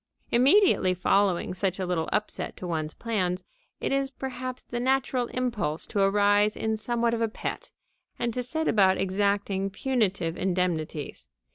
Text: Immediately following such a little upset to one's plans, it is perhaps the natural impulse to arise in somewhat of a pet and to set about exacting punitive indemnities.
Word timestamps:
Immediately 0.31 0.95
following 0.95 1.53
such 1.53 1.77
a 1.77 1.85
little 1.85 2.09
upset 2.11 2.57
to 2.57 2.65
one's 2.65 2.95
plans, 2.95 3.43
it 3.79 3.91
is 3.91 4.09
perhaps 4.09 4.63
the 4.63 4.79
natural 4.79 5.27
impulse 5.27 5.85
to 5.85 5.99
arise 6.01 6.57
in 6.57 6.75
somewhat 6.75 7.13
of 7.13 7.21
a 7.21 7.27
pet 7.29 7.69
and 8.17 8.33
to 8.33 8.41
set 8.41 8.67
about 8.67 8.97
exacting 8.97 9.69
punitive 9.69 10.37
indemnities. 10.37 11.27